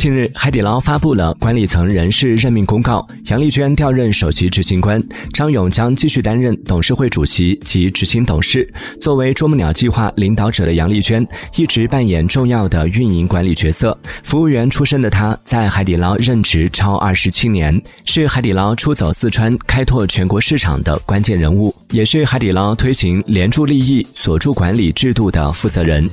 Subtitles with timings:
[0.00, 4.98] 近日，海底捞发布了管理层人事任命公告，杨丽娟调任首席执行官，
[5.34, 8.66] 张勇将继续担任董事会主席及执行董事。
[8.98, 11.22] 作为啄木鸟计划领导者的杨丽娟，
[11.54, 13.94] 一直扮演重要的运营管理角色。
[14.22, 26.08] 服务员出身的她，在海底捞任职超二十七年，是海底捞出走四川、开拓全国市场的关键人物，也是海底捞推行联注利益锁住管理制度的负责人。